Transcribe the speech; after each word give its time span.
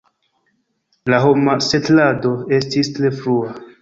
La 1.13 1.19
homa 1.27 1.57
setlado 1.67 2.33
estis 2.61 2.91
tre 2.97 3.13
frua. 3.21 3.55